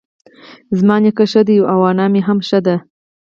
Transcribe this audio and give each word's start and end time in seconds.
زما 0.79 0.95
نيکه 1.03 1.25
ښه 1.31 1.41
دی 1.47 1.57
اؤ 1.71 1.79
انا 1.89 2.05
مي 2.13 2.21
هم 2.27 2.39
ښۀ 2.47 2.59
دۀ 2.65 2.75